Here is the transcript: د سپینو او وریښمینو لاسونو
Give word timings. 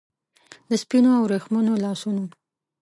د 0.69 0.71
سپینو 0.81 1.09
او 1.17 1.21
وریښمینو 1.25 1.73
لاسونو 1.83 2.23